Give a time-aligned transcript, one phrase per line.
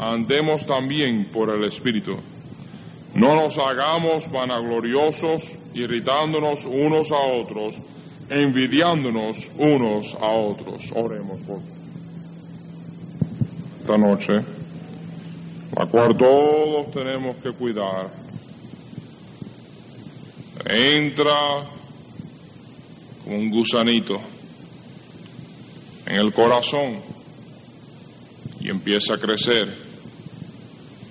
[0.00, 2.16] andemos también por el Espíritu.
[3.14, 7.80] No nos hagamos vanagloriosos, irritándonos unos a otros,
[8.28, 10.90] envidiándonos unos a otros.
[10.96, 11.60] Oremos por
[13.78, 14.32] esta noche,
[15.76, 18.10] la cual todos tenemos que cuidar.
[20.68, 21.62] Entra
[23.22, 24.16] como un gusanito
[26.06, 27.21] en el corazón
[28.62, 29.76] y empieza a crecer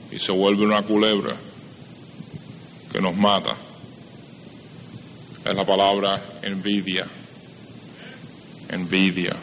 [0.10, 1.38] y se vuelve una culebra
[2.92, 3.58] que nos mata.
[5.46, 7.06] Es la palabra envidia.
[8.70, 9.36] Envidia.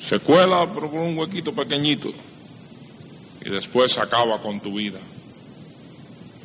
[0.00, 2.10] Se cuela por un huequito pequeñito
[3.44, 5.00] y después acaba con tu vida.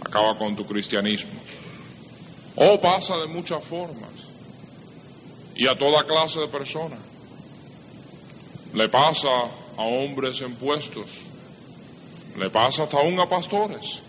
[0.03, 1.39] Acaba con tu cristianismo.
[2.55, 4.11] O pasa de muchas formas
[5.55, 6.99] y a toda clase de personas.
[8.73, 11.07] Le pasa a hombres en puestos,
[12.37, 14.01] le pasa hasta aún a pastores.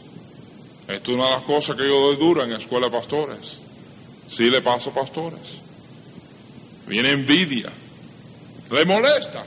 [0.88, 3.60] Esto es una de las cosas que yo doy dura en la escuela de pastores.
[4.28, 5.60] Sí le pasa a pastores.
[6.86, 7.70] Viene envidia,
[8.70, 9.42] le molesta.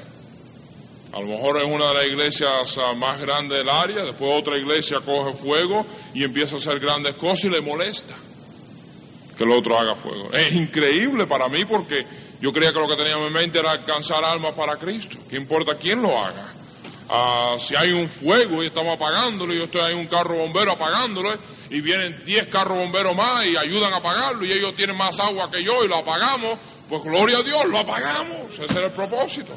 [1.14, 4.58] A lo mejor es una de las iglesias ah, más grandes del área, después otra
[4.58, 8.18] iglesia coge fuego y empieza a hacer grandes cosas y le molesta
[9.38, 10.32] que el otro haga fuego.
[10.32, 11.98] Es increíble para mí porque
[12.42, 15.18] yo creía que lo que teníamos en mente era alcanzar almas para Cristo.
[15.30, 16.54] ¿Qué importa quién lo haga?
[17.08, 20.72] Ah, si hay un fuego y estamos apagándolo, y yo estoy ahí un carro bombero
[20.72, 21.38] apagándolo,
[21.70, 25.50] y vienen 10 carros bomberos más y ayudan a apagarlo, y ellos tienen más agua
[25.52, 26.58] que yo y lo apagamos,
[26.90, 28.60] pues gloria a Dios, lo apagamos.
[28.60, 29.54] Ese era el propósito.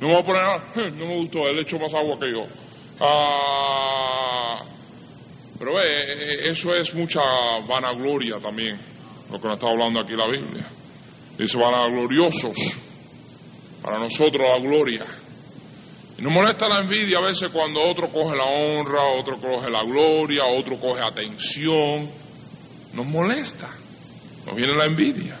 [0.00, 2.42] No me voy a poner, no me gustó, él echó más agua que yo.
[3.00, 4.60] Ah,
[5.58, 7.20] pero ve, eso es mucha
[7.68, 8.78] vanagloria también,
[9.30, 10.66] lo que nos está hablando aquí la Biblia.
[11.38, 12.56] Dice vanagloriosos,
[13.82, 15.06] para nosotros la gloria.
[16.18, 19.82] Y nos molesta la envidia a veces cuando otro coge la honra, otro coge la
[19.82, 22.10] gloria, otro coge atención.
[22.92, 23.70] Nos molesta,
[24.46, 25.38] nos viene la envidia.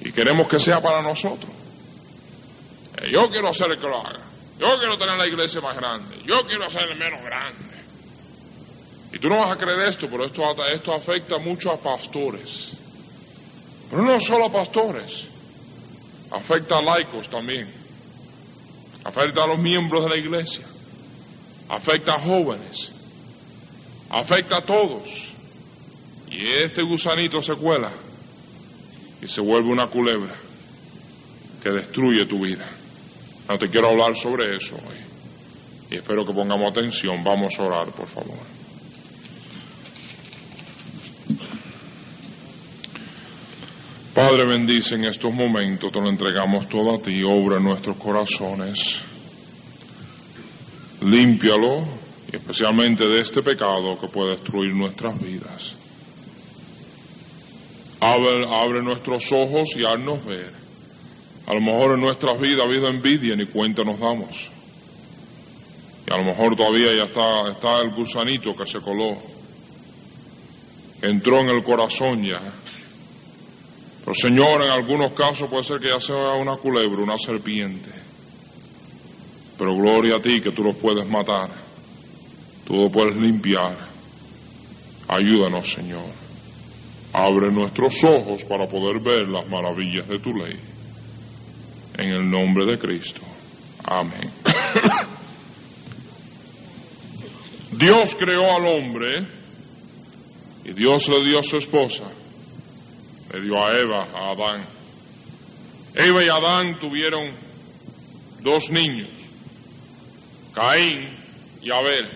[0.00, 1.50] Y queremos que sea para nosotros.
[2.98, 4.20] Eh, yo quiero ser el que lo haga.
[4.58, 6.18] Yo quiero tener la iglesia más grande.
[6.24, 7.74] Yo quiero ser el menos grande.
[9.12, 12.73] Y tú no vas a creer esto, pero esto, esto afecta mucho a pastores.
[13.90, 15.28] Pero no solo a pastores.
[16.30, 17.68] Afecta a laicos también.
[19.04, 20.66] Afecta a los miembros de la iglesia.
[21.68, 22.92] Afecta a jóvenes.
[24.10, 25.32] Afecta a todos.
[26.30, 27.92] Y este gusanito se cuela
[29.22, 30.34] y se vuelve una culebra
[31.62, 32.68] que destruye tu vida.
[33.48, 34.98] No te quiero hablar sobre eso hoy.
[35.90, 37.22] Y espero que pongamos atención.
[37.22, 38.53] Vamos a orar, por favor.
[44.14, 49.02] Padre, bendice en estos momentos, te lo entregamos todo a ti, obra en nuestros corazones.
[51.00, 51.80] Límpialo,
[52.32, 55.74] y especialmente de este pecado que puede destruir nuestras vidas.
[57.98, 60.52] Abre, abre nuestros ojos y haznos ver.
[61.48, 64.48] A lo mejor en nuestras vidas ha habido envidia, ni cuenta nos damos.
[66.06, 69.16] Y a lo mejor todavía ya está, está el gusanito que se coló.
[71.02, 72.73] Entró en el corazón ya.
[74.04, 77.88] Pero Señor, en algunos casos puede ser que ya sea una culebra, una serpiente.
[79.56, 81.48] Pero gloria a ti que tú los puedes matar.
[82.66, 83.78] Tú lo puedes limpiar.
[85.08, 86.04] Ayúdanos, Señor.
[87.14, 90.58] Abre nuestros ojos para poder ver las maravillas de tu ley.
[91.96, 93.22] En el nombre de Cristo.
[93.84, 94.30] Amén.
[97.78, 99.26] Dios creó al hombre
[100.64, 102.10] y Dios le dio a su esposa.
[103.32, 104.64] Le dio a Eva, a Adán.
[105.94, 107.30] Eva y Adán tuvieron
[108.42, 109.08] dos niños,
[110.54, 111.08] Caín
[111.62, 112.08] y Abel.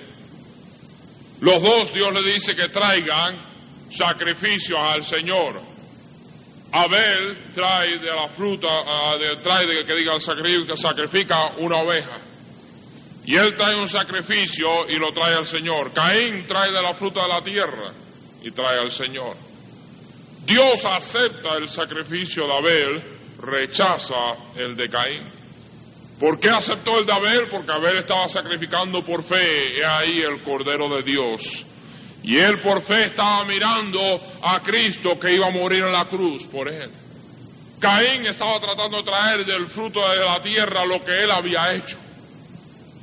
[1.40, 3.36] Los dos Dios le dice que traigan
[3.90, 5.60] sacrificios al Señor.
[6.70, 12.20] Abel trae de la fruta, uh, trae de que diga que sacrifica una oveja.
[13.24, 15.92] Y él trae un sacrificio y lo trae al Señor.
[15.92, 17.92] Caín trae de la fruta de la tierra
[18.42, 19.36] y trae al Señor.
[20.48, 23.02] Dios acepta el sacrificio de Abel,
[23.38, 24.14] rechaza
[24.56, 25.22] el de Caín.
[26.18, 27.48] ¿Por qué aceptó el de Abel?
[27.50, 31.66] Porque Abel estaba sacrificando por fe, he ahí el Cordero de Dios.
[32.22, 34.00] Y él por fe estaba mirando
[34.42, 36.90] a Cristo que iba a morir en la cruz por él.
[37.78, 41.98] Caín estaba tratando de traer del fruto de la tierra lo que él había hecho,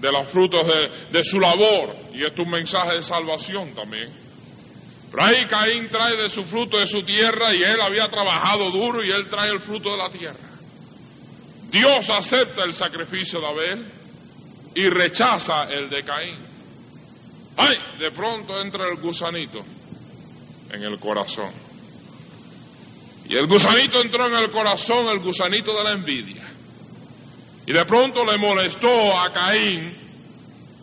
[0.02, 0.66] de los frutos
[1.12, 1.96] de, su labor.
[2.12, 4.25] Y esto es un mensaje de salvación también.
[5.18, 9.12] Ahí Caín trae de su fruto de su tierra y él había trabajado duro y
[9.12, 10.50] él trae el fruto de la tierra.
[11.70, 13.86] Dios acepta el sacrificio de Abel
[14.76, 16.40] y rechaza el de Caín.
[17.58, 17.78] ¡Ay!
[18.00, 19.60] De pronto entra el gusanito
[20.72, 21.52] en el corazón.
[23.28, 26.46] Y el gusanito entró en el corazón, el gusanito de la envidia.
[27.66, 29.96] Y de pronto le molestó a Caín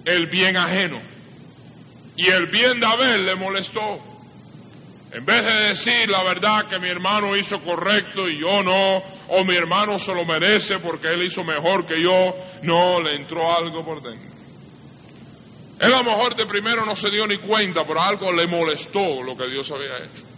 [0.04, 1.00] el bien ajeno.
[2.16, 4.11] Y el bien de Abel le molestó.
[5.12, 8.96] En vez de decir la verdad que mi hermano hizo correcto y yo no,
[9.28, 12.30] o mi hermano se lo merece porque él hizo mejor que yo,
[12.62, 14.32] no, le entró algo por dentro.
[15.80, 19.22] Él a lo mejor de primero no se dio ni cuenta, pero algo le molestó
[19.22, 20.32] lo que Dios había hecho.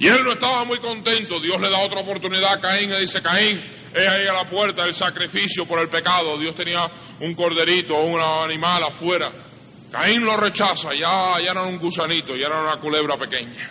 [0.00, 1.40] Y él no estaba muy contento.
[1.40, 2.90] Dios le da otra oportunidad a Caín.
[2.90, 6.38] Le dice, Caín, es ahí a la puerta el sacrificio por el pecado.
[6.38, 6.84] Dios tenía
[7.20, 9.32] un corderito o un animal afuera.
[9.90, 13.70] Caín lo rechaza, ya, ya era un gusanito, ya era una culebra pequeña.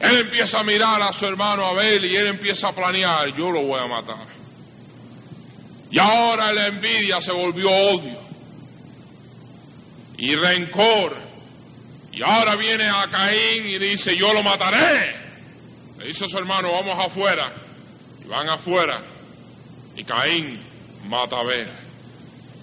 [0.00, 3.62] Él empieza a mirar a su hermano Abel y él empieza a planear, yo lo
[3.62, 4.26] voy a matar.
[5.90, 8.20] Y ahora la envidia se volvió odio
[10.16, 11.16] y rencor.
[12.12, 15.14] Y ahora viene a Caín y dice, yo lo mataré.
[15.98, 17.52] Le dice a su hermano, vamos afuera.
[18.24, 19.02] Y van afuera.
[19.96, 20.60] Y Caín
[21.08, 21.89] mata a Abel.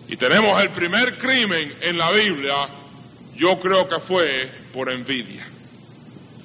[0.09, 2.67] Y tenemos el primer crimen en la Biblia,
[3.35, 5.45] yo creo que fue por envidia.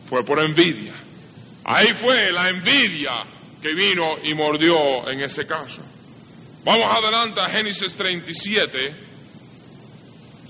[0.06, 0.94] Fue por envidia.
[1.64, 3.22] Ahí fue la envidia
[3.62, 5.82] que vino y mordió en ese caso.
[6.64, 8.78] Vamos adelante a Génesis 37.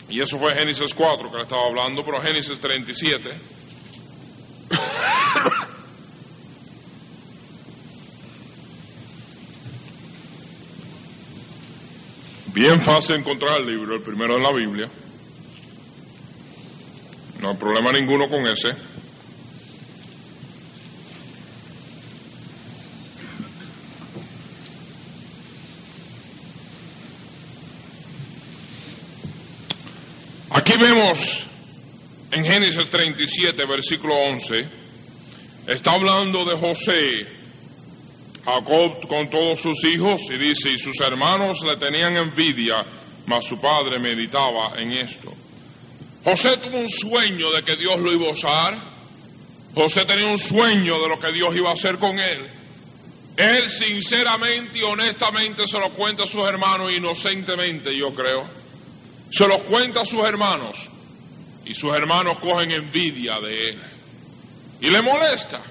[0.09, 3.31] Y eso fue Génesis 4 que le estaba hablando, pero Génesis 37.
[12.55, 14.87] Bien fácil encontrar el libro, el primero de la Biblia.
[17.41, 18.69] No hay problema ninguno con ese.
[30.51, 31.47] Aquí vemos
[32.33, 34.55] en Génesis 37, versículo 11,
[35.69, 37.42] está hablando de José
[38.45, 42.77] Jacob con todos sus hijos y dice, y sus hermanos le tenían envidia,
[43.27, 45.33] mas su padre meditaba en esto.
[46.25, 48.75] José tuvo un sueño de que Dios lo iba a usar.
[49.75, 52.49] José tenía un sueño de lo que Dios iba a hacer con él.
[53.37, 58.45] Él sinceramente y honestamente se lo cuenta a sus hermanos, inocentemente yo creo.
[59.31, 60.91] Se los cuenta a sus hermanos
[61.65, 63.83] y sus hermanos cogen envidia de él.
[64.81, 65.63] Y le molesta.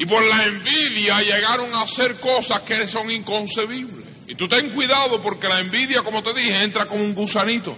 [0.00, 4.24] Y por la envidia llegaron a hacer cosas que son inconcebibles.
[4.28, 7.76] Y tú ten cuidado porque la envidia, como te dije, entra como un gusanito.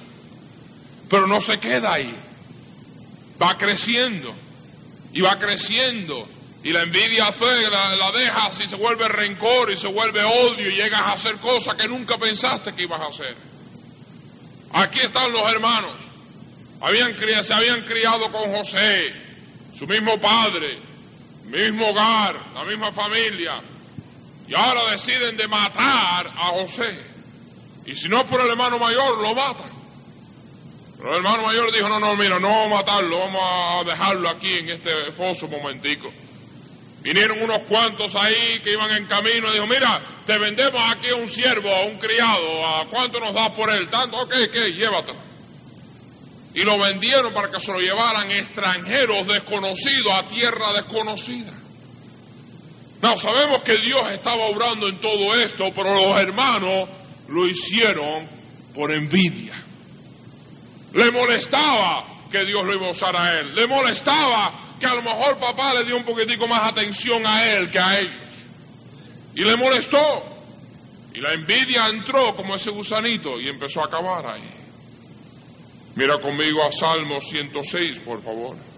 [1.10, 2.14] Pero no se queda ahí.
[3.42, 4.32] Va creciendo.
[5.12, 6.28] Y va creciendo.
[6.62, 10.76] Y la envidia la, la dejas y se vuelve rencor y se vuelve odio y
[10.76, 13.36] llegas a hacer cosas que nunca pensaste que ibas a hacer.
[14.74, 16.00] Aquí están los hermanos.
[16.82, 19.12] Habían, se habían criado con José,
[19.76, 20.92] su mismo padre,
[21.47, 23.61] mismo hogar, la misma familia,
[24.49, 26.89] y ahora deciden de matar a José.
[27.87, 29.73] Y si no es por el hermano mayor, lo matan.
[30.97, 34.29] Pero el hermano mayor dijo, no, no, mira, no vamos a matarlo, vamos a dejarlo
[34.31, 36.09] aquí en este foso un momentico.
[37.03, 41.17] Vinieron unos cuantos ahí que iban en camino y dijo, mira, te vendemos aquí a
[41.17, 43.89] un siervo, a un criado, ¿a cuánto nos das por él?
[43.89, 45.32] Tanto, ok, ok, llévatelo
[46.55, 51.53] y lo vendieron para que se lo llevaran extranjeros desconocidos a tierra desconocida.
[53.01, 56.89] No, sabemos que Dios estaba obrando en todo esto, pero los hermanos
[57.29, 58.27] lo hicieron
[58.75, 59.61] por envidia.
[60.94, 63.55] Le molestaba que Dios lo iba a usar a él.
[63.55, 67.71] Le molestaba que a lo mejor papá le dio un poquitico más atención a él
[67.71, 68.47] que a ellos.
[69.35, 69.99] Y le molestó.
[71.15, 74.49] Y la envidia entró como ese gusanito y empezó a acabar ahí.
[75.94, 78.71] Mira conmigo a Salmo 106, por favor.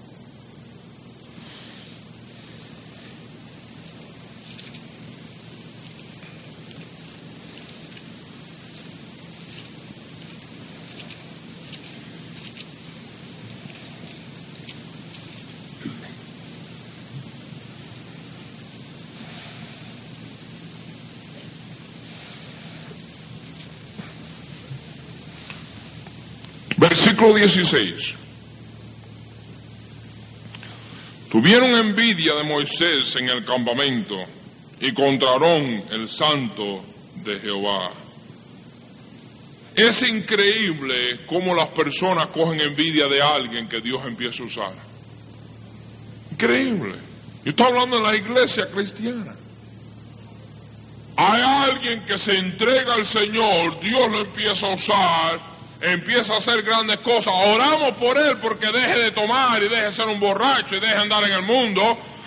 [27.24, 28.14] Versículo 16.
[31.30, 34.14] Tuvieron envidia de Moisés en el campamento
[34.80, 36.84] y contraron el santo
[37.24, 37.92] de Jehová.
[39.74, 44.72] Es increíble cómo las personas cogen envidia de alguien que Dios empieza a usar.
[46.30, 46.94] Increíble.
[47.44, 49.34] Yo estoy hablando de la iglesia cristiana.
[51.16, 56.62] hay alguien que se entrega al Señor, Dios lo empieza a usar, empieza a hacer
[56.62, 57.32] grandes cosas.
[57.34, 60.94] Oramos por él porque deje de tomar y deje de ser un borracho y deje
[60.94, 61.82] de andar en el mundo.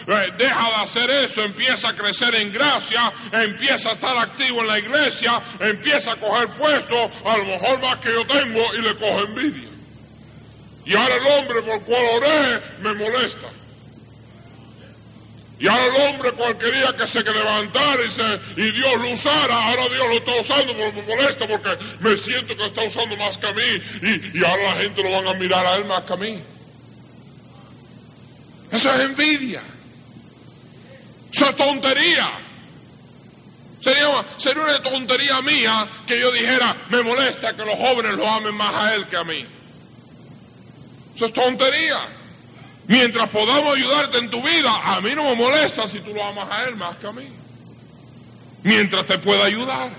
[0.07, 4.67] Eh, deja de hacer eso, empieza a crecer en gracia, empieza a estar activo en
[4.67, 6.95] la iglesia, empieza a coger puesto,
[7.29, 9.69] a lo mejor más que yo tengo, y le coge envidia.
[10.85, 13.66] Y ahora el hombre por cual oré me molesta.
[15.59, 19.87] Y ahora el hombre cualquiera que se levantara y, se, y Dios lo usara, ahora
[19.87, 23.47] Dios lo está usando porque me molesta porque me siento que está usando más que
[23.47, 26.13] a mí y, y ahora la gente lo van a mirar a él más que
[26.13, 26.39] a mí.
[28.71, 29.63] Eso es envidia.
[31.33, 32.39] Eso es tontería.
[33.79, 38.55] Sería, sería una tontería mía que yo dijera, me molesta que los jóvenes lo amen
[38.55, 39.45] más a él que a mí.
[41.15, 42.16] Eso es tontería.
[42.87, 46.49] Mientras podamos ayudarte en tu vida, a mí no me molesta si tú lo amas
[46.49, 47.27] a él más que a mí.
[48.63, 49.91] Mientras te pueda ayudar.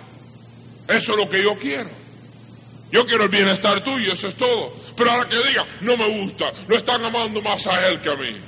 [0.88, 1.90] Eso es lo que yo quiero.
[2.90, 4.74] Yo quiero el bienestar tuyo, eso es todo.
[4.96, 8.16] Pero ahora que diga, no me gusta, lo están amando más a él que a
[8.16, 8.38] mí.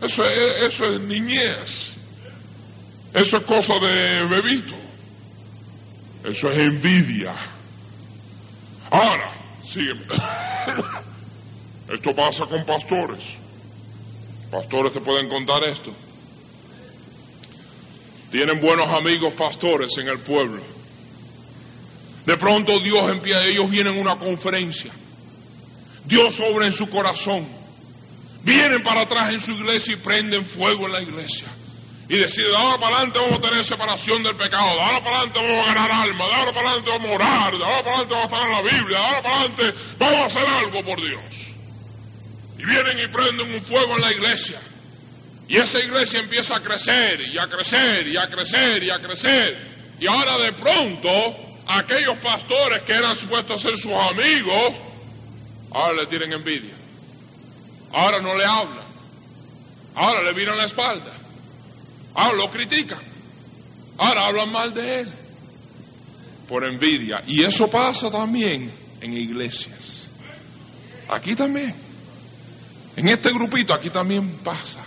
[0.00, 1.96] Eso es, eso es niñez.
[3.12, 4.76] Eso es cosa de bebito.
[6.24, 7.34] Eso es envidia.
[8.90, 9.32] Ahora,
[9.64, 10.02] sígueme.
[11.92, 13.39] Esto pasa con pastores.
[14.50, 15.92] Pastores te pueden contar esto.
[18.30, 20.60] Tienen buenos amigos pastores en el pueblo.
[22.26, 24.92] De pronto Dios empieza, ellos vienen a una conferencia.
[26.04, 27.48] Dios obra en su corazón.
[28.42, 31.52] Vienen para atrás en su iglesia y prenden fuego en la iglesia.
[32.08, 35.16] Y deciden, de ahora para adelante vamos a tener separación del pecado, de ahora para
[35.18, 37.96] adelante vamos a ganar alma, de ahora para adelante vamos a orar, de ahora para
[37.96, 39.62] adelante vamos a estar en la Biblia, de ahora para adelante
[39.96, 41.49] vamos a hacer algo por Dios.
[42.60, 44.60] Y vienen y prenden un fuego en la iglesia.
[45.48, 49.66] Y esa iglesia empieza a crecer y a crecer y a crecer y a crecer.
[49.98, 51.08] Y ahora de pronto,
[51.66, 54.76] aquellos pastores que eran supuestos ser sus amigos,
[55.72, 56.74] ahora le tienen envidia.
[57.92, 58.86] Ahora no le hablan.
[59.94, 61.16] Ahora le miran la espalda.
[62.14, 63.02] Ahora lo critican.
[63.96, 65.08] Ahora hablan mal de él.
[66.46, 67.22] Por envidia.
[67.26, 70.10] Y eso pasa también en iglesias.
[71.08, 71.89] Aquí también.
[72.96, 74.84] En este grupito aquí también pasa.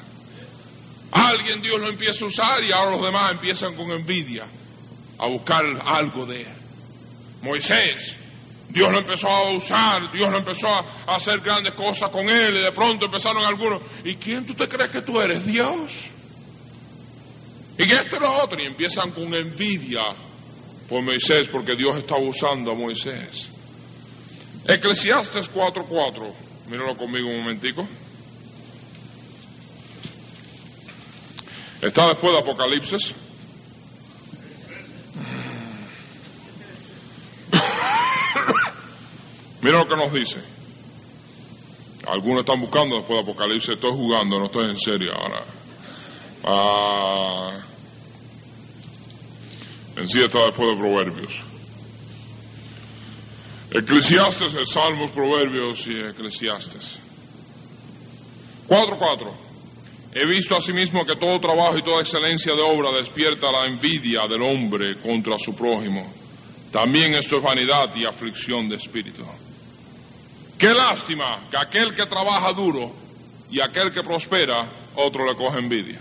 [1.12, 4.46] Alguien Dios lo empieza a usar y ahora los demás empiezan con envidia
[5.18, 6.54] a buscar algo de él.
[7.42, 8.20] Moisés,
[8.70, 12.64] Dios lo empezó a usar, Dios lo empezó a hacer grandes cosas con él y
[12.64, 15.46] de pronto empezaron algunos, ¿y quién tú te crees que tú eres?
[15.46, 15.94] Dios.
[17.78, 20.02] Y esto y lo otro, y empiezan con envidia
[20.90, 23.50] por Moisés porque Dios estaba usando a Moisés.
[24.68, 26.53] Eclesiastes 4:4.
[26.68, 27.86] Míralo conmigo un momentico.
[31.82, 33.14] Está después de Apocalipsis.
[39.62, 40.40] Mira lo que nos dice.
[42.08, 43.72] Algunos están buscando después de Apocalipsis.
[43.72, 45.44] Estoy jugando, no estoy en serio ahora.
[46.46, 47.60] Ah,
[49.98, 51.53] en sí está después de Proverbios.
[53.74, 57.00] Eclesiastes, Salmos, Proverbios y Eclesiastes.
[58.68, 59.34] 4.4.
[60.14, 64.44] He visto asimismo que todo trabajo y toda excelencia de obra despierta la envidia del
[64.44, 66.06] hombre contra su prójimo.
[66.72, 69.24] También esto es vanidad y aflicción de espíritu.
[70.60, 72.92] Qué lástima que aquel que trabaja duro
[73.50, 76.00] y aquel que prospera, otro le coge envidia.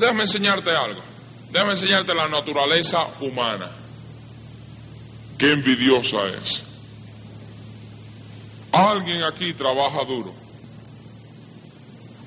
[0.00, 1.02] déjame enseñarte algo.
[1.52, 3.70] Déjame enseñarte la naturaleza humana.
[5.40, 6.62] Qué envidiosa es.
[8.70, 10.34] Alguien aquí trabaja duro.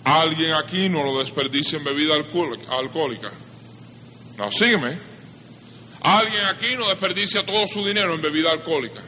[0.04, 3.30] Alguien aquí no lo desperdicia en bebida alcohólica.
[4.40, 4.98] No, sígueme.
[6.02, 9.02] Alguien aquí no desperdicia todo su dinero en bebida alcohólica.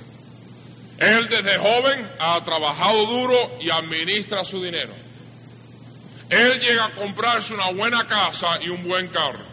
[0.99, 4.93] Él desde joven ha trabajado duro y administra su dinero.
[6.29, 9.45] Él llega a comprarse una buena casa y un buen carro.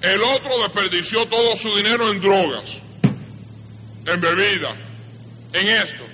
[0.00, 2.83] El otro desperdició todo su dinero en drogas
[4.06, 4.70] en bebida,
[5.52, 6.04] en esto.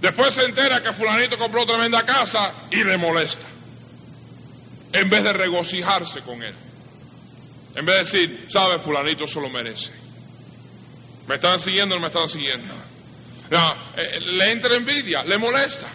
[0.00, 3.48] Después se entera que fulanito compró tremenda casa y le molesta.
[4.92, 6.54] En vez de regocijarse con él.
[7.74, 9.92] En vez de decir, sabe, fulanito se lo merece.
[11.28, 12.74] ¿Me están siguiendo o no me están siguiendo?
[13.96, 15.92] Eh, le entra envidia, le molesta.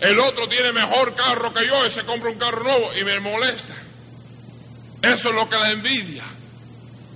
[0.00, 3.20] El otro tiene mejor carro que yo y se compra un carro nuevo y me
[3.20, 3.74] molesta.
[5.02, 6.24] Eso es lo que la envidia.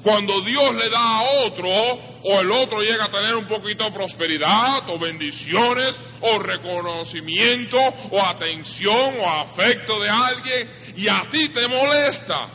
[0.06, 3.90] Cuando Dios le da a otro, o el otro llega a tener un poquito de
[3.90, 7.76] prosperidad, o bendiciones, o reconocimiento,
[8.12, 12.46] o atención, o afecto de alguien, y a ti te molesta.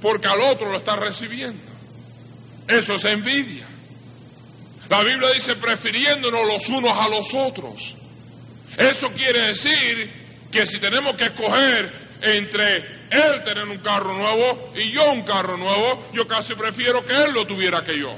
[0.00, 1.62] porque al otro lo está recibiendo.
[2.68, 3.66] Eso es envidia.
[4.88, 7.96] La Biblia dice prefiriéndonos los unos a los otros.
[8.78, 10.12] Eso quiere decir
[10.52, 15.56] que si tenemos que escoger entre él tener un carro nuevo y yo un carro
[15.56, 18.10] nuevo, yo casi prefiero que él lo tuviera que yo.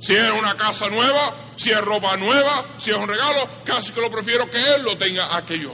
[0.00, 4.00] Si es una casa nueva, si es ropa nueva, si es un regalo, casi que
[4.00, 5.72] lo prefiero que él lo tenga a que yo.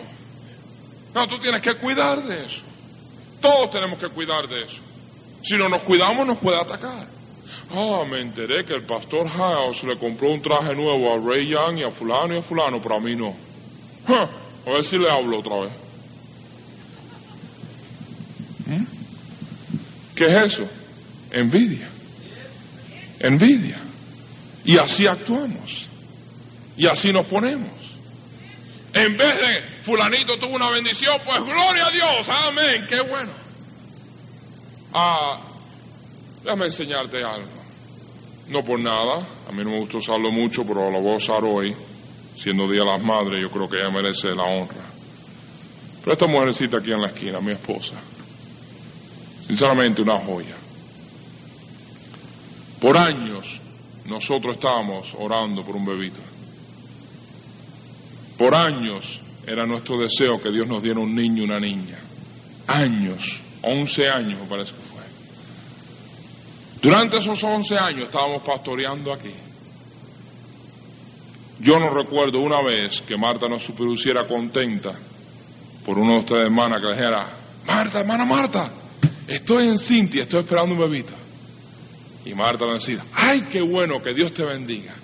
[1.14, 2.62] No, tú tienes que cuidar de eso.
[3.40, 4.80] Todos tenemos que cuidar de eso.
[5.42, 7.06] Si no nos cuidamos, nos puede atacar.
[7.70, 11.80] Ah, me enteré que el pastor House le compró un traje nuevo a Ray Young
[11.80, 13.34] y a fulano y a fulano, pero a mí no.
[14.08, 15.72] a ver si le hablo otra vez.
[20.14, 20.64] ¿Qué es eso?
[21.32, 21.88] Envidia.
[23.20, 23.80] Envidia.
[24.64, 25.88] Y así actuamos.
[26.76, 27.70] Y así nos ponemos.
[28.92, 33.32] En vez de fulanito tuvo una bendición, pues gloria a Dios, amén, qué bueno.
[34.92, 35.40] Ah,
[36.44, 37.64] déjame enseñarte algo.
[38.48, 41.42] No por nada, a mí no me gusta usarlo mucho, pero lo voy a usar
[41.42, 41.74] hoy,
[42.36, 44.84] siendo Día de las Madres, yo creo que ella merece la honra.
[46.00, 48.00] Pero esta mujercita aquí en la esquina, mi esposa,
[49.46, 50.56] sinceramente una joya.
[52.80, 53.60] Por años
[54.06, 56.20] nosotros estábamos orando por un bebito.
[58.38, 61.98] Por años era nuestro deseo que Dios nos diera un niño y una niña.
[62.66, 65.02] Años, 11 años me parece que fue.
[66.82, 69.34] Durante esos 11 años estábamos pastoreando aquí.
[71.60, 74.90] Yo no recuerdo una vez que Marta nos pusiera contenta
[75.86, 77.32] por uno de ustedes, hermana, que le dijera,
[77.66, 78.72] Marta, hermana Marta,
[79.28, 81.12] estoy en Cintia, estoy esperando un bebito.
[82.24, 84.94] Y Marta le decía, ay, qué bueno, que Dios te bendiga.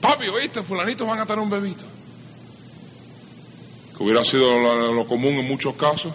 [0.00, 1.84] Papi, oíste, fulanitos van a tener un bebito.
[3.96, 4.58] Que hubiera sido
[4.92, 6.14] lo, común en muchos casos.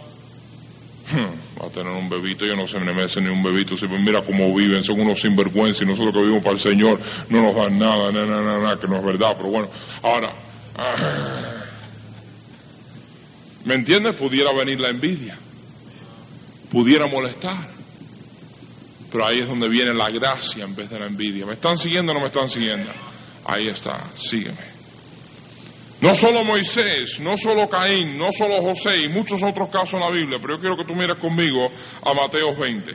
[1.11, 3.75] Hmm, va a tener un bebito, yo no sé me merece ni un bebito.
[3.75, 7.41] Si mira cómo viven, son unos sinvergüenza y nosotros que vivimos para el Señor no
[7.41, 9.31] nos dan nada, nada, nada, nada, que no es verdad.
[9.35, 9.69] Pero bueno,
[10.03, 10.33] ahora,
[10.77, 11.65] ah,
[13.65, 14.15] ¿me entiendes?
[14.17, 15.37] Pudiera venir la envidia,
[16.71, 17.67] pudiera molestar.
[19.11, 21.45] Pero ahí es donde viene la gracia en vez de la envidia.
[21.45, 22.91] ¿Me están siguiendo o no me están siguiendo?
[23.45, 24.71] Ahí está, sígueme.
[26.01, 30.09] No solo Moisés, no solo Caín, no solo José y muchos otros casos en la
[30.09, 31.59] Biblia, pero yo quiero que tú mires conmigo
[32.03, 32.91] a Mateo 20.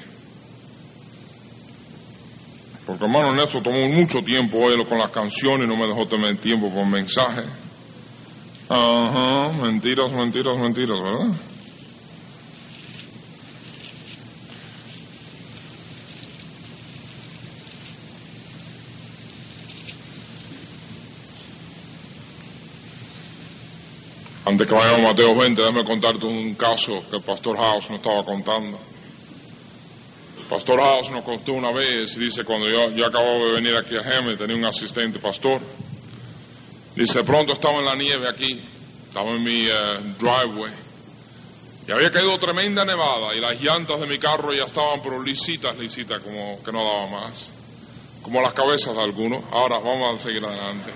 [2.86, 6.36] Porque hermano Néstor tomó mucho tiempo hoy con las canciones y no me dejó tener
[6.38, 7.46] tiempo con mensajes.
[8.68, 11.55] Ajá, mentiras, mentiras, mentiras, ¿verdad?
[24.46, 27.98] Antes que vayamos a Mateo 20, déjame contarte un caso que el pastor House nos
[27.98, 28.78] estaba contando.
[30.38, 33.96] El pastor House nos contó una vez, dice, cuando yo, yo acababa de venir aquí
[33.96, 35.60] a Geme, tenía un asistente pastor.
[36.94, 38.62] Dice, pronto estaba en la nieve aquí,
[39.08, 40.74] estaba en mi eh, driveway.
[41.88, 45.76] Y había caído tremenda nevada y las llantas de mi carro ya estaban pero lisitas,
[45.76, 47.50] lisitas, como que no daba más.
[48.22, 49.42] Como las cabezas de algunos.
[49.50, 50.92] Ahora vamos a seguir adelante.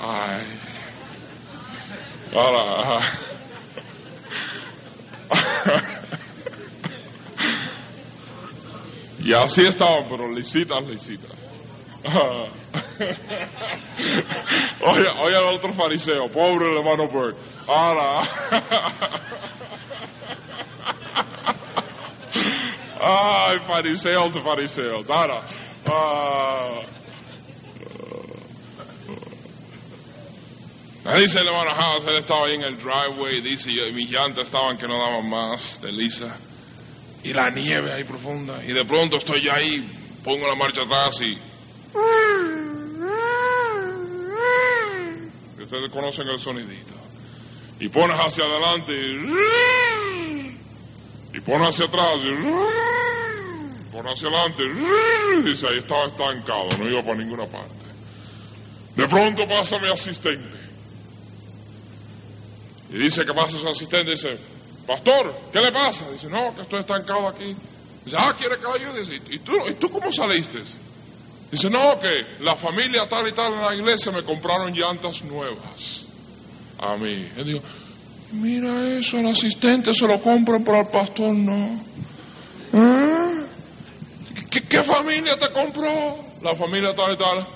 [0.00, 0.75] Ay.
[2.34, 3.00] Ahora.
[9.20, 11.32] y así estaban, pero lisitas, lisitas.
[14.80, 17.36] oye, oye al otro fariseo, pobre hermano Bert.
[17.66, 18.22] Ahora.
[23.00, 25.10] Ay, fariseos fariseos.
[25.10, 25.42] Ahora.
[25.86, 26.80] Ah.
[31.14, 34.76] Dice el hermano House, él estaba ahí en el driveway, dice, y mis llantas estaban
[34.76, 36.36] que no daban más de lisa.
[37.22, 38.64] Y la nieve ahí profunda.
[38.64, 39.88] Y de pronto estoy yo ahí,
[40.24, 41.38] pongo la marcha atrás y...
[45.62, 46.94] ustedes conocen el sonidito.
[47.80, 49.16] Y pones hacia adelante y...
[51.36, 52.30] Y pones hacia atrás y...
[53.92, 55.42] Pones hacia adelante y...
[55.50, 57.86] Dice, ahí estaba estancado, no iba para ninguna parte.
[58.96, 60.65] De pronto pasa mi asistente.
[62.90, 64.28] Y dice que pasa su asistente dice,
[64.86, 66.10] pastor, ¿qué le pasa?
[66.10, 67.54] Dice, no, que estoy estancado aquí.
[68.04, 69.00] Dice, ah, ¿quiere que ayude?
[69.00, 70.60] Dice, ¿y tú, ¿y tú cómo saliste?
[71.50, 76.06] Dice, no, que la familia tal y tal en la iglesia me compraron llantas nuevas.
[76.78, 77.28] A mí.
[77.36, 77.62] Él dijo,
[78.32, 81.80] mira eso, el asistente se lo compran, pero al pastor no.
[82.72, 83.46] ¿Eh?
[84.50, 86.18] ¿Qué, ¿Qué familia te compró?
[86.42, 87.46] La familia tal y tal.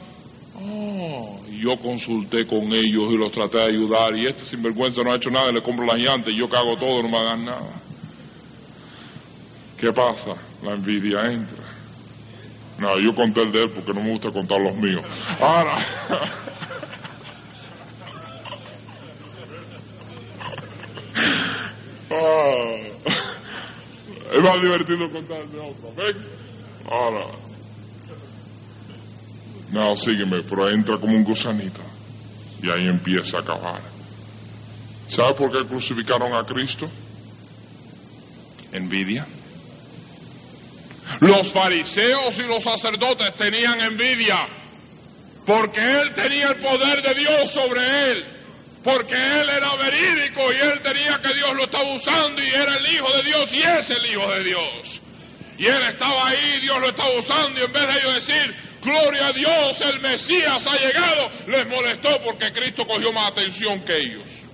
[0.62, 5.16] Oh, yo consulté con ellos y los traté de ayudar y este sinvergüenza no ha
[5.16, 7.90] hecho nada, le compro las llantas y yo cago todo, no me hagan nada.
[9.80, 10.32] ¿qué pasa?
[10.62, 11.64] La envidia entra.
[12.78, 15.04] No, yo conté el de él porque no me gusta contar los míos.
[15.40, 15.76] Ahora.
[22.12, 22.76] Ah.
[24.34, 25.94] es más divertido contar el de otro.
[25.96, 26.16] ¿Ven?
[26.90, 27.49] Ahora.
[29.72, 31.80] No, sígueme, pero entra como un gusanito.
[32.62, 33.80] Y ahí empieza a acabar.
[35.08, 36.86] ¿Sabe por qué crucificaron a Cristo?
[38.72, 39.26] Envidia.
[41.20, 44.60] Los fariseos y los sacerdotes tenían envidia
[45.46, 48.24] porque él tenía el poder de Dios sobre él,
[48.84, 52.94] porque él era verídico y él tenía que Dios lo estaba usando y era el
[52.94, 55.02] Hijo de Dios y es el Hijo de Dios.
[55.58, 59.28] Y él estaba ahí, Dios lo estaba usando y en vez de ellos decir, gloria
[59.28, 64.46] a Dios, el Mesías ha llegado, les molestó porque Cristo cogió más atención que ellos.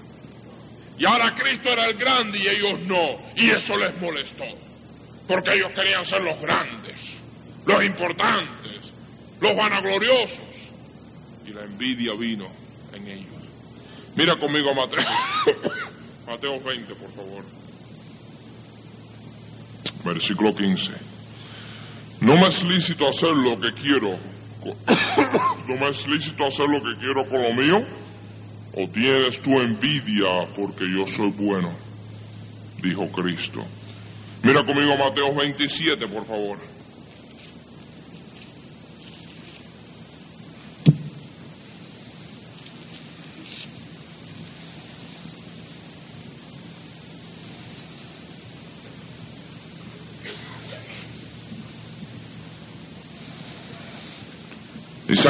[0.99, 4.45] Y ahora Cristo era el grande y ellos no, y eso les molestó
[5.27, 7.19] porque ellos querían ser los grandes,
[7.67, 8.93] los importantes,
[9.41, 10.41] los vanagloriosos.
[11.47, 12.47] Y la envidia vino
[12.93, 13.35] en ellos.
[14.17, 15.01] Mira conmigo Mateo,
[16.27, 17.45] Mateo 20, por favor.
[20.05, 21.15] Versículo 15.
[22.27, 24.11] No me es lícito hacer lo que quiero.
[25.69, 27.87] no me es lícito hacer lo que quiero con lo mío.
[28.75, 31.71] ¿O tienes tu envidia porque yo soy bueno?
[32.83, 33.61] Dijo Cristo.
[34.43, 36.59] Mira conmigo Mateo 27, por favor.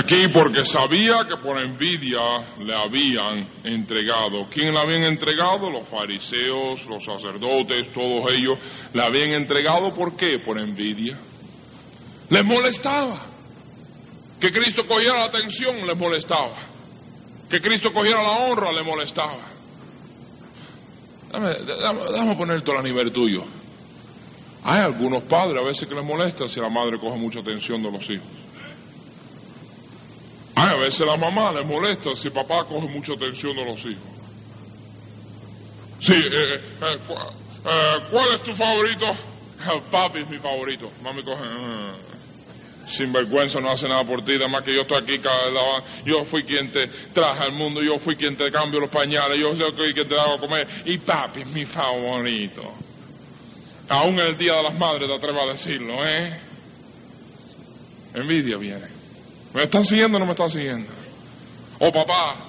[0.06, 2.20] Aquí porque sabía que por envidia
[2.60, 4.46] le habían entregado.
[4.48, 5.68] ¿Quién le habían entregado?
[5.70, 8.58] Los fariseos, los sacerdotes, todos ellos
[8.94, 9.90] le habían entregado.
[9.90, 10.38] ¿Por qué?
[10.38, 11.18] Por envidia.
[12.30, 13.26] Les molestaba.
[14.40, 16.56] Que Cristo cogiera la atención les molestaba.
[17.50, 19.48] Que Cristo cogiera la honra le molestaba.
[21.32, 21.52] Dame,
[22.12, 23.42] dame, ponerte a nivel tuyo.
[24.62, 27.90] Hay algunos padres a veces que les molesta si la madre coge mucha atención de
[27.90, 28.45] los hijos.
[30.76, 34.16] A veces la mamá le molesta si papá coge mucha atención de los hijos.
[36.00, 36.98] Sí, eh, eh,
[37.64, 39.06] eh, ¿cuál es tu favorito?
[39.90, 40.92] papi es mi favorito.
[41.02, 41.44] Mami coge...
[42.88, 45.16] sin vergüenza no hace nada por ti, además que yo estoy aquí,
[46.04, 49.54] yo fui quien te traje al mundo, yo fui quien te cambio los pañales, yo
[49.72, 52.62] fui quien te hago comer, y papi es mi favorito.
[53.88, 56.38] Aún el Día de las Madres te atrevo a decirlo, ¿eh?
[58.14, 58.95] Envidia viene.
[59.56, 60.92] ¿Me están siguiendo o no me están siguiendo?
[61.80, 62.44] O papá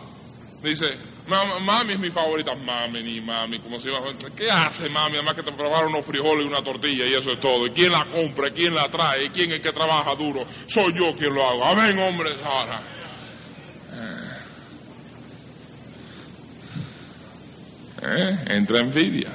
[0.61, 0.87] dice,
[1.25, 2.51] mami es mi favorita.
[2.53, 3.99] Mami, ni mami, como si iba
[4.35, 5.15] ¿Qué hace mami?
[5.15, 7.65] Además que te prepara unos frijoles y una tortilla y eso es todo.
[7.65, 8.49] ¿Y quién la compra?
[8.53, 9.27] ¿Quién la trae?
[9.27, 10.45] ¿Y quién es el que trabaja duro?
[10.67, 11.63] Soy yo quien lo hago.
[11.63, 12.83] Amén, hombre, Sara.
[13.93, 14.37] Eh.
[18.03, 18.37] ¿Eh?
[18.49, 19.31] Entra envidia.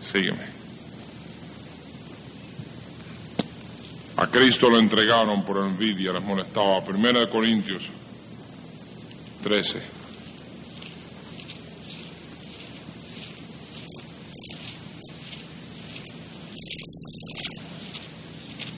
[0.00, 0.55] Sígueme.
[4.36, 6.84] Cristo lo entregaron por envidia, les molestaba.
[6.84, 7.90] Primera de Corintios
[9.42, 9.78] 13.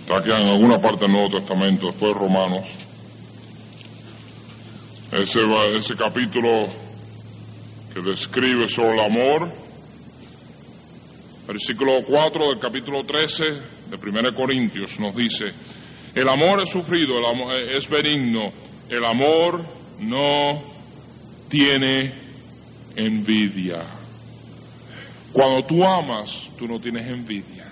[0.00, 2.64] Está aquí en alguna parte del Nuevo Testamento, después Romanos.
[5.10, 5.40] Ese,
[5.76, 6.66] ese capítulo
[7.92, 9.67] que describe sobre el amor.
[11.48, 13.44] Versículo 4 del capítulo 13
[13.88, 15.46] de 1 Corintios nos dice,
[16.14, 18.50] el amor es sufrido, el amor es benigno,
[18.90, 19.64] el amor
[19.98, 20.62] no
[21.48, 22.12] tiene
[22.94, 23.82] envidia.
[25.32, 27.64] Cuando tú amas, tú no tienes envidia.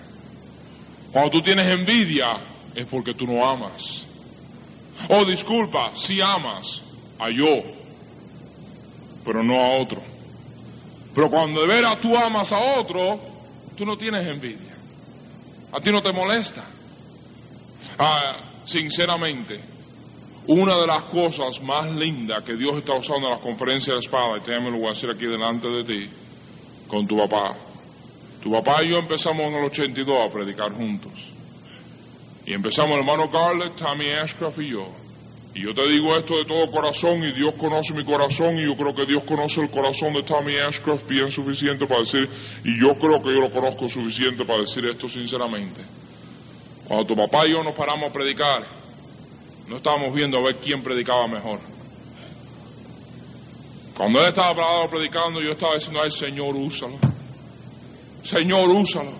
[1.12, 2.28] Cuando tú tienes envidia,
[2.74, 4.06] es porque tú no amas.
[5.10, 6.82] Oh, disculpa, si amas
[7.18, 7.60] a yo,
[9.22, 10.00] pero no a otro.
[11.14, 13.35] Pero cuando de veras tú amas a otro,
[13.76, 14.74] tú no tienes envidia.
[15.72, 16.66] A ti no te molesta.
[17.98, 19.60] Ah, sinceramente,
[20.48, 24.38] una de las cosas más lindas que Dios está usando en las conferencias de espada,
[24.38, 26.10] y te lo voy a decir aquí delante de ti,
[26.88, 27.56] con tu papá.
[28.42, 31.12] Tu papá y yo empezamos en el 82 a predicar juntos.
[32.46, 35.05] Y empezamos el hermano Garlett, Tammy Ashcroft y yo.
[35.56, 38.76] Y yo te digo esto de todo corazón y Dios conoce mi corazón y yo
[38.76, 42.28] creo que Dios conoce el corazón de Tommy Ashcroft bien suficiente para decir,
[42.62, 45.80] y yo creo que yo lo conozco suficiente para decir esto sinceramente.
[46.86, 48.66] Cuando tu papá y yo nos paramos a predicar,
[49.66, 51.58] no estábamos viendo a ver quién predicaba mejor.
[53.96, 56.98] Cuando él estaba parado predicando, yo estaba diciendo, ay Señor, úsalo.
[58.22, 59.12] Señor, úsalo.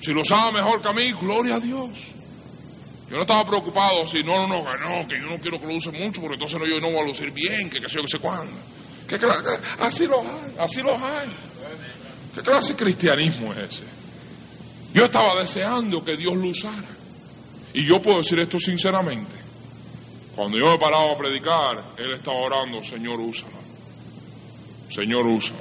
[0.00, 2.05] Si lo usaba mejor que a mí, gloria a Dios.
[3.08, 5.92] Yo no estaba preocupado si no, no, no, que yo no quiero que lo use
[5.92, 8.08] mucho porque entonces no, yo no voy a lucir bien, que qué sé yo, que
[8.08, 8.54] sé cuándo.
[9.08, 9.16] ¿Qué?
[9.78, 11.28] Así lo hay, así lo hay.
[12.34, 13.84] ¿Qué clase de cristianismo es ese?
[14.92, 16.88] Yo estaba deseando que Dios lo usara.
[17.72, 19.36] Y yo puedo decir esto sinceramente.
[20.34, 23.58] Cuando yo me paraba a predicar, Él estaba orando, Señor, úsalo.
[24.90, 25.60] Señor, úsalo.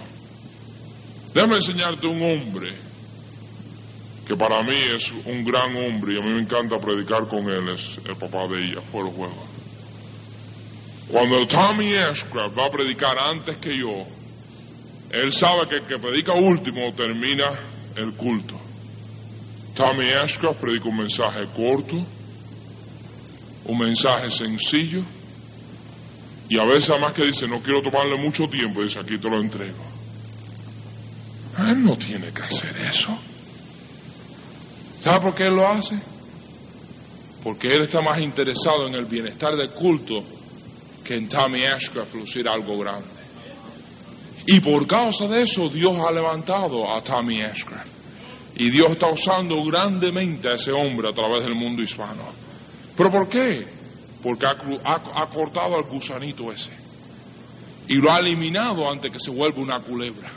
[1.34, 2.76] Déjame enseñarte un hombre
[4.28, 7.70] que para mí es un gran hombre y a mí me encanta predicar con él,
[7.70, 9.48] es el papá de ella, fue el juego.
[11.12, 14.04] Cuando Tommy Ashcraft va a predicar antes que yo,
[15.12, 17.46] él sabe que el que predica último termina
[17.96, 18.60] el culto.
[19.76, 21.96] Tommy Ashcraft predica un mensaje corto,
[23.66, 25.04] un mensaje sencillo,
[26.50, 29.40] y a veces además que dice, no quiero tomarle mucho tiempo, dice, aquí te lo
[29.40, 29.84] entrego.
[31.60, 33.35] Él no tiene que hacer eso.
[35.06, 35.96] ¿Sabe por qué él lo hace?
[37.44, 40.16] Porque él está más interesado en el bienestar del culto
[41.04, 43.06] que en Tommy Ashcraft lucir algo grande.
[44.48, 47.88] Y por causa de eso Dios ha levantado a Tommy Ashcraft.
[48.56, 52.24] Y Dios está usando grandemente a ese hombre a través del mundo hispano.
[52.98, 53.64] ¿Pero por qué?
[54.24, 56.72] Porque ha, cortado al gusanito ese.
[57.90, 60.32] Y lo ha eliminado antes que se vuelva una culebra.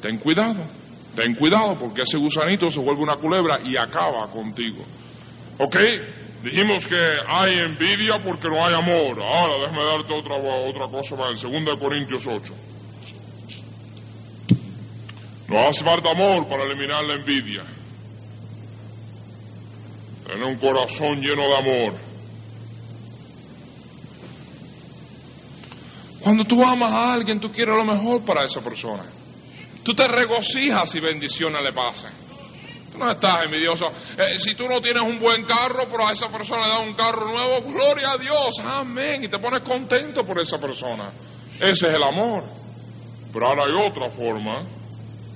[0.00, 0.79] Ten cuidado.
[1.14, 4.84] Ten cuidado porque ese gusanito se vuelve una culebra y acaba contigo.
[5.58, 5.76] ¿Ok?
[6.42, 9.22] Dijimos que hay envidia porque no hay amor.
[9.22, 11.44] Ahora déjame darte otra, otra cosa más.
[11.44, 12.54] En 2 Corintios 8.
[15.48, 17.64] No hace falta amor para eliminar la envidia.
[20.26, 22.00] Tener un corazón lleno de amor.
[26.22, 29.04] Cuando tú amas a alguien, tú quieres lo mejor para esa persona.
[29.84, 32.12] Tú te regocijas si bendiciones le pasan.
[32.92, 33.86] Tú no estás envidioso.
[33.86, 36.94] Eh, si tú no tienes un buen carro, pero a esa persona le da un
[36.94, 39.24] carro nuevo, gloria a Dios, amén.
[39.24, 41.08] Y te pones contento por esa persona.
[41.60, 42.44] Ese es el amor.
[43.32, 44.60] Pero ahora hay otra forma,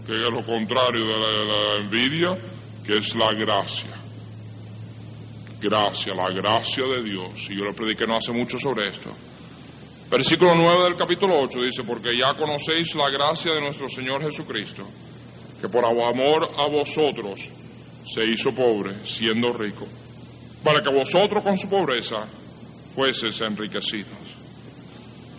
[0.07, 2.33] que es lo contrario de la, envidia,
[2.85, 3.97] que es la gracia.
[5.61, 7.47] Gracia, la gracia de Dios.
[7.49, 9.11] Y yo le prediqué no hace mucho sobre esto.
[10.11, 14.85] Versículo 9 del capítulo 8 dice, porque ya conocéis la gracia de nuestro Señor Jesucristo,
[15.61, 17.51] que por amor a vosotros
[18.05, 19.87] se hizo pobre, siendo rico,
[20.63, 22.23] para que vosotros con su pobreza
[22.95, 24.45] fueseis enriquecidos.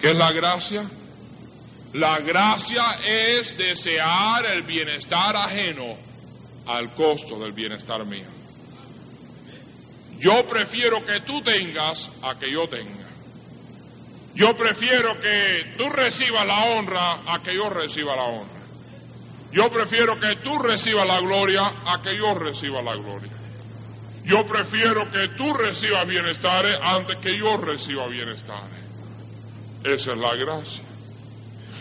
[0.02, 0.90] ¿Qué es la gracia?
[1.94, 5.96] La gracia es desear el bienestar ajeno
[6.66, 8.28] al costo del bienestar mío.
[10.20, 13.05] Yo prefiero que tú tengas a que yo tenga.
[14.36, 18.62] Yo prefiero que tú recibas la honra a que yo reciba la honra.
[19.54, 23.32] Yo prefiero que tú recibas la gloria a que yo reciba la gloria.
[24.26, 28.64] Yo prefiero que tú recibas bienestar antes que yo reciba bienestar.
[29.86, 30.84] Esa es la gracia.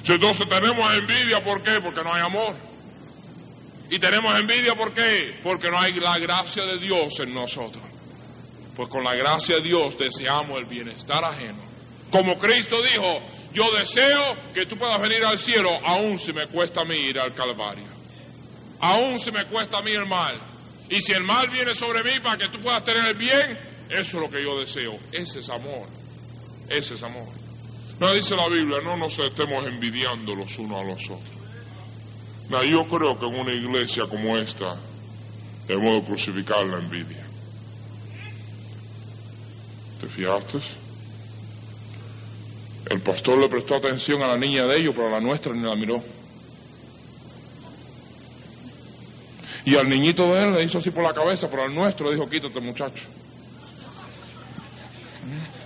[0.06, 1.80] Entonces tenemos envidia, ¿por qué?
[1.80, 2.54] Porque no hay amor.
[3.90, 5.40] Y tenemos envidia, ¿por qué?
[5.42, 7.82] Porque no hay la gracia de Dios en nosotros.
[8.76, 11.73] Pues con la gracia de Dios deseamos el bienestar ajeno
[12.14, 13.18] como Cristo dijo,
[13.52, 17.18] yo deseo que tú puedas venir al cielo, aun si me cuesta a mí ir
[17.18, 17.88] al Calvario.
[18.78, 20.38] Aun si me cuesta a mí el mal.
[20.88, 23.58] Y si el mal viene sobre mí para que tú puedas tener el bien,
[23.90, 24.92] eso es lo que yo deseo.
[25.10, 25.88] Ese es amor.
[26.68, 27.26] Ese es amor.
[27.98, 31.34] No dice la Biblia, no nos estemos envidiando los unos a los otros.
[32.70, 34.76] Yo creo que en una iglesia como esta
[35.66, 37.26] debemos crucificar la envidia.
[40.00, 40.83] ¿Te fijaste?
[42.90, 45.62] El pastor le prestó atención a la niña de ellos, pero a la nuestra ni
[45.62, 46.02] la miró.
[49.64, 52.26] Y al niñito de él le hizo así por la cabeza, pero al nuestro dijo,
[52.26, 53.02] quítate muchacho.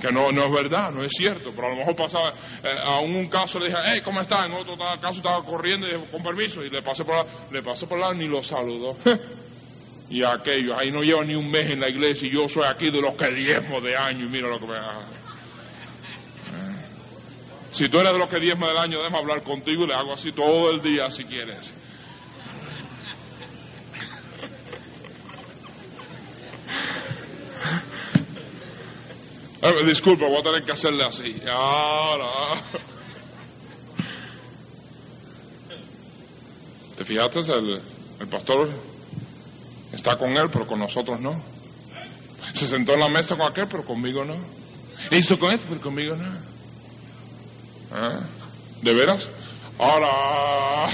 [0.01, 2.31] Que no, no es verdad, no es cierto, pero a lo mejor pasaba,
[2.63, 4.47] eh, a un, caso le dije, hey, ¿cómo está?
[4.47, 7.63] En otro caso estaba corriendo y dijo, con permiso, y le pasé por la, le
[7.63, 8.97] pasé por la ni lo saludó.
[10.11, 12.93] y aquello, ahí no lleva ni un mes en la iglesia y yo soy aquí
[12.93, 15.28] de los que diezmo de año y mira lo que me...
[17.73, 20.13] Si tú eres de los que diezma del año, déjame hablar contigo y le hago
[20.13, 21.75] así todo el día si quieres.
[29.61, 31.43] Eh, disculpa, voy a tener que hacerle así.
[31.51, 32.63] Ahora.
[36.97, 37.41] ¿Te fijaste?
[38.21, 38.71] El, pastor
[39.93, 41.43] está con él, pero con nosotros no.
[42.55, 44.37] Se sentó en la mesa con aquel, pero conmigo no.
[45.11, 46.48] Hizo con este, pero conmigo no.
[47.93, 48.21] ¿Eh?
[48.83, 49.29] ¿De veras?
[49.79, 50.87] Ahora.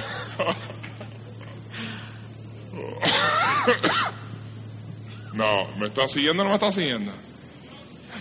[5.32, 7.12] no, ¿me está siguiendo o no me está siguiendo?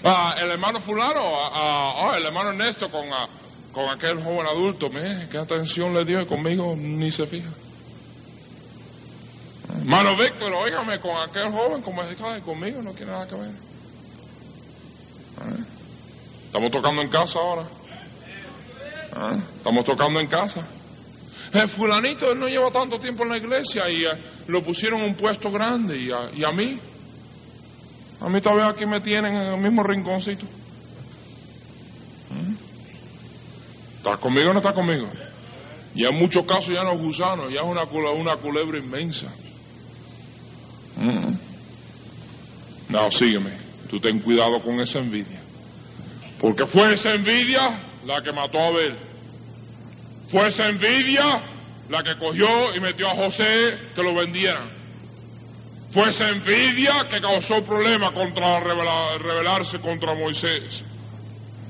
[0.04, 3.28] Ah, el hermano fulano, ah, ah, oh, el hermano Ernesto con, ah,
[3.72, 7.50] con aquel joven adulto, me, qué atención le dio y conmigo ni se fija.
[9.80, 13.52] Hermano Víctor, óigame, con aquel joven como es y conmigo no quiere nada que ver.
[15.40, 15.74] Ah,
[16.46, 17.66] Estamos tocando en casa ahora.
[19.16, 20.66] Ah, Estamos tocando en casa.
[21.54, 25.10] El fulanito él no lleva tanto tiempo en la iglesia y eh, lo pusieron en
[25.10, 26.80] un puesto grande y a, y a mí,
[28.22, 30.46] a mí todavía aquí me tienen en el mismo rinconcito.
[32.30, 32.54] ¿Mm?
[33.98, 35.08] ¿Estás conmigo o no estás conmigo?
[35.94, 39.32] Y en muchos casos ya no es gusano, ya es una, una culebra inmensa.
[40.98, 41.34] ¿Mm?
[42.90, 43.52] No, sígueme.
[43.92, 45.40] Tú ten cuidado con esa envidia.
[46.40, 48.96] Porque fue esa envidia la que mató a Abel.
[50.30, 51.44] Fue esa envidia
[51.90, 54.72] la que cogió y metió a José que lo vendieran.
[55.92, 60.84] Fue esa envidia que causó problemas contra rebelarse contra Moisés.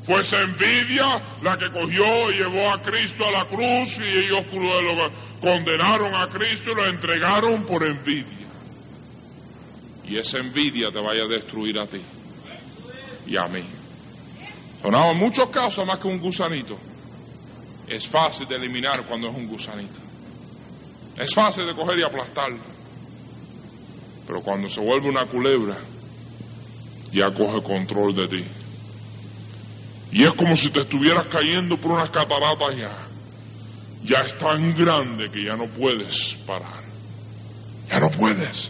[0.06, 4.46] Fue esa envidia la que cogió y llevó a Cristo a la cruz y ellos
[4.54, 8.48] lo condenaron a Cristo y lo entregaron por envidia.
[10.06, 12.02] Y esa envidia te vaya a destruir a ti
[13.28, 13.83] y a mí.
[14.84, 16.76] Sonaba en muchos casos más que un gusanito.
[17.88, 19.98] Es fácil de eliminar cuando es un gusanito.
[21.17, 22.60] Es fácil de coger y aplastarlo.
[24.28, 25.78] Pero cuando se vuelve una culebra,
[27.13, 28.46] ya coge control de ti.
[30.12, 33.08] Y es como si te estuvieras cayendo por unas cataratas ya.
[34.04, 36.84] Ya es tan grande que ya no puedes parar.
[37.88, 38.69] Ya no puedes.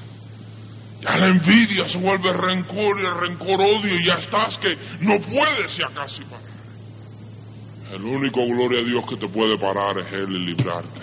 [1.04, 5.20] Ya la envidia se vuelve rencor y el rencor odio y ya estás que no
[5.20, 6.54] puedes ya casi parar.
[7.92, 11.02] El único gloria a Dios que te puede parar es Él y librarte.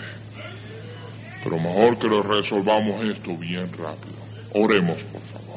[1.43, 4.17] Pero mejor que lo resolvamos esto bien rápido.
[4.55, 5.50] Oremos, por favor.